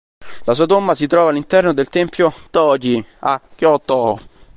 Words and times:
La 0.45 0.55
sua 0.55 0.65
tomba 0.65 0.95
si 0.95 1.05
trova 1.05 1.29
all'interno 1.29 1.73
del 1.73 1.89
tempio 1.89 2.33
Tō-ji, 2.51 3.05
a 3.19 3.39
Kyōto. 3.55 4.15